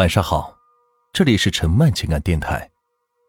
[0.00, 0.56] 晚上好，
[1.12, 2.66] 这里是陈曼情感电台，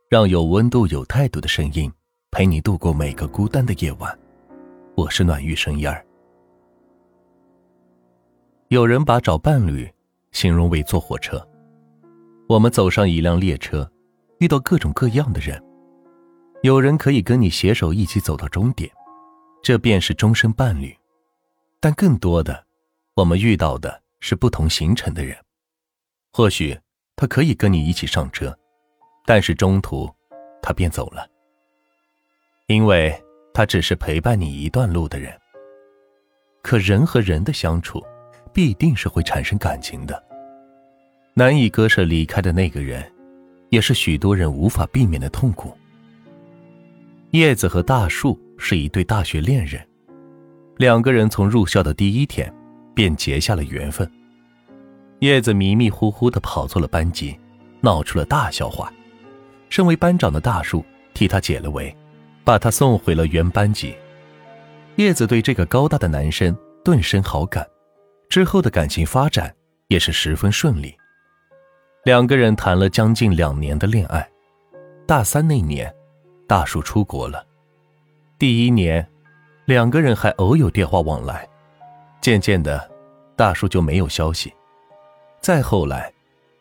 [0.07, 1.91] 让有温度、有态度的声音
[2.31, 4.17] 陪你度过每个孤单的夜晚。
[4.95, 6.01] 我是暖玉生烟儿。
[8.69, 9.91] 有人把找伴侣
[10.31, 11.45] 形容为坐火车，
[12.47, 13.91] 我们走上一辆列车，
[14.37, 15.61] 遇到各种各样的人，
[16.61, 18.89] 有人可以跟你携手一起走到终点，
[19.61, 20.87] 这便是终身伴侣；
[21.81, 22.65] 但更多的，
[23.15, 25.35] 我们遇到的是不同行程的人。
[26.33, 26.77] 或许
[27.15, 28.57] 他可以跟你一起上车，
[29.25, 30.09] 但是中途
[30.61, 31.27] 他便走了，
[32.67, 33.13] 因为
[33.53, 35.37] 他只是陪伴你一段路的人。
[36.61, 38.01] 可人和人的相处，
[38.53, 40.23] 必定是会产生感情的。
[41.33, 43.11] 难以割舍离开的那个人，
[43.69, 45.75] 也是许多人无法避免的痛苦。
[47.31, 49.85] 叶子和大树是一对大学恋人，
[50.77, 52.53] 两个人从入校的第一天
[52.93, 54.09] 便结下了缘分。
[55.21, 57.39] 叶子迷迷糊糊的跑错了班级，
[57.79, 58.91] 闹出了大笑话。
[59.69, 60.83] 身为班长的大树
[61.13, 61.95] 替他解了围，
[62.43, 63.95] 把他送回了原班级。
[64.95, 67.63] 叶子对这个高大的男生顿生好感，
[68.29, 69.53] 之后的感情发展
[69.89, 70.91] 也是十分顺利。
[72.03, 74.27] 两个人谈了将近两年的恋爱。
[75.05, 75.93] 大三那年，
[76.47, 77.45] 大树出国了。
[78.39, 79.07] 第一年，
[79.65, 81.47] 两个人还偶有电话往来，
[82.21, 82.89] 渐渐的，
[83.35, 84.51] 大树就没有消息。
[85.41, 86.13] 再后来，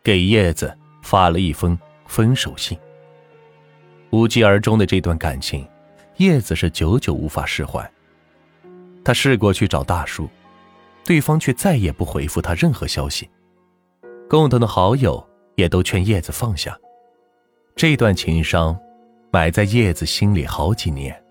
[0.02, 2.78] 给叶子发了一封分手信。
[4.08, 5.68] 无疾而终的这段感情，
[6.16, 7.88] 叶子是久久无法释怀。
[9.04, 10.26] 他试过去找大叔，
[11.04, 13.28] 对方却再也不回复他任何消息。
[14.30, 15.22] 共同的好友
[15.56, 16.74] 也都劝叶子放下。
[17.76, 18.78] 这段情伤，
[19.30, 21.22] 埋在叶子心里好几年，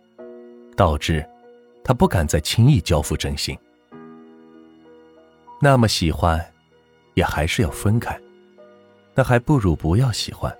[0.75, 1.27] 导致
[1.83, 3.57] 他不敢再轻易交付真心。
[5.59, 6.39] 那么喜欢。
[7.19, 8.17] 也还是要分开，
[9.13, 10.55] 那还不如不要喜欢。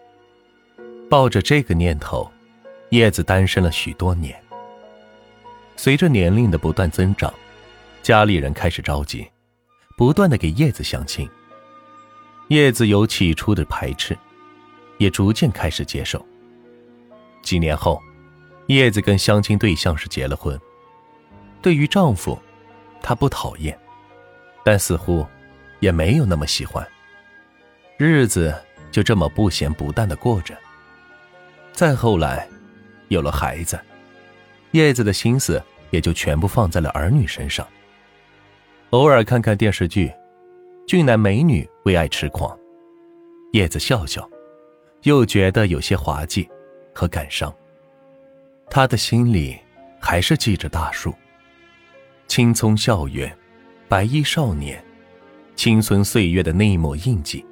[1.09, 2.29] 抱着这个念头，
[2.89, 4.37] 叶子单身了许多年。
[5.77, 7.33] 随着年龄的不断增长，
[8.01, 9.25] 家里人开始着急，
[9.95, 11.27] 不断的给叶子相亲。
[12.49, 14.17] 叶子由起初的排斥，
[14.97, 16.23] 也逐渐开始接受。
[17.41, 18.01] 几年后，
[18.67, 20.59] 叶子跟相亲对象是结了婚。
[21.61, 22.37] 对于丈夫，
[23.01, 23.79] 她不讨厌，
[24.65, 25.25] 但似乎。
[25.79, 26.85] 也没有那么喜欢，
[27.97, 28.53] 日子
[28.91, 30.57] 就这么不咸不淡的过着。
[31.71, 32.47] 再后来，
[33.07, 33.79] 有了孩子，
[34.71, 37.65] 叶子的心思也就全部放在了儿女身上。
[38.89, 40.11] 偶尔看看电视剧，
[40.87, 42.57] 俊男美女为爱痴狂，
[43.53, 44.27] 叶子笑笑，
[45.03, 46.49] 又觉得有些滑稽
[46.93, 47.53] 和感伤。
[48.69, 49.57] 他的心里
[49.99, 51.13] 还是记着大树，
[52.27, 53.35] 青葱校园，
[53.87, 54.83] 白衣少年。
[55.59, 57.45] 青春岁月的那一抹印记，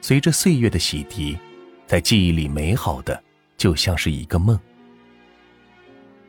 [0.00, 1.38] 随着岁月的洗涤，
[1.86, 3.22] 在记忆里美好的
[3.56, 4.58] 就像是一个梦。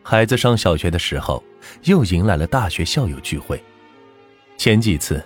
[0.04, 1.44] 孩子上小学的时候，
[1.86, 3.60] 又迎来了大学校友聚会。
[4.56, 5.26] 前几次，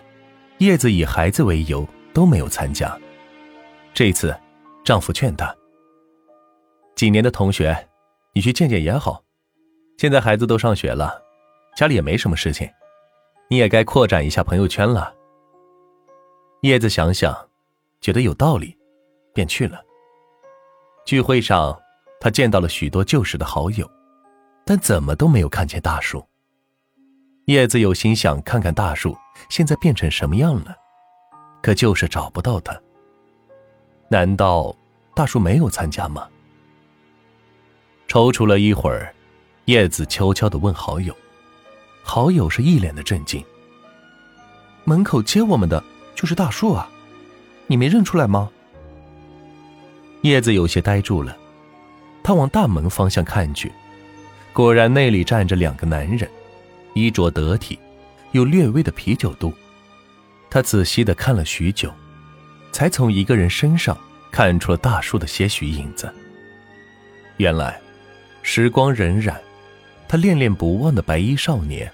[0.59, 2.97] 叶子以孩子为由都没有参加。
[3.93, 4.33] 这次，
[4.85, 5.53] 丈夫劝她
[6.95, 7.89] ：“几年的同学，
[8.33, 9.21] 你去见见也好。
[9.97, 11.21] 现在孩子都上学了，
[11.75, 12.69] 家里也没什么事情，
[13.49, 15.15] 你也该扩展一下朋友圈了。”
[16.61, 17.33] 叶子想想，
[18.01, 18.77] 觉得有道理，
[19.33, 19.81] 便去了。
[21.05, 21.79] 聚会上，
[22.19, 23.89] 他见到了许多旧时的好友，
[24.65, 26.21] 但怎么都没有看见大树。
[27.45, 29.17] 叶子有心想看看大树
[29.49, 30.75] 现在变成什么样了，
[31.63, 32.77] 可就是找不到他。
[34.09, 34.75] 难道
[35.15, 36.27] 大树没有参加吗？
[38.09, 39.15] 踌躇了一会儿，
[39.65, 41.15] 叶子悄悄的问好友，
[42.03, 43.41] 好友是一脸的震惊。
[44.83, 45.81] 门口接我们的。
[46.19, 46.89] 就是大树啊，
[47.65, 48.49] 你没认出来吗？
[50.23, 51.37] 叶子有些呆住了，
[52.21, 53.71] 他往大门方向看去，
[54.51, 56.29] 果然那里站着两个男人，
[56.93, 57.79] 衣着得体，
[58.33, 59.53] 有略微的啤酒肚。
[60.49, 61.89] 他仔细的看了许久，
[62.73, 63.97] 才从一个人身上
[64.29, 66.13] 看出了大树的些许影子。
[67.37, 67.79] 原来，
[68.43, 69.33] 时光荏苒，
[70.05, 71.89] 他恋恋不忘的白衣少年，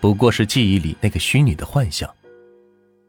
[0.00, 2.08] 不过是记忆里那个虚拟的幻想。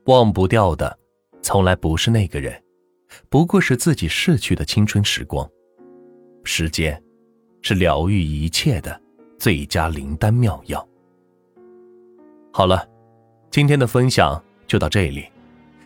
[0.09, 0.97] 忘不掉的，
[1.43, 2.59] 从来不是那个人，
[3.29, 5.47] 不过是自己逝去的青春时光。
[6.43, 6.99] 时间，
[7.61, 8.99] 是疗愈一切的
[9.37, 10.83] 最佳灵丹妙药。
[12.51, 12.89] 好了，
[13.51, 15.27] 今天的分享就到这里，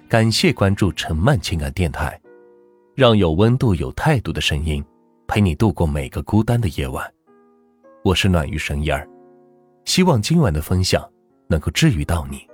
[0.07, 2.17] 感谢关注陈曼情感电台，
[2.95, 4.81] 让有温度、有态度的声音
[5.27, 7.13] 陪你度过每个孤单的夜晚。
[8.05, 9.05] 我是暖玉声音儿，
[9.83, 11.05] 希望今晚的分享
[11.49, 12.47] 能够治愈到你。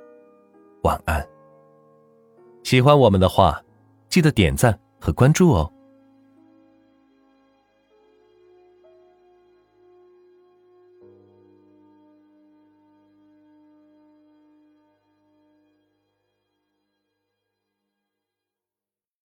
[0.82, 1.24] 晚安。
[2.70, 3.60] 喜欢我们的话，
[4.10, 5.74] 记得点赞和关注哦。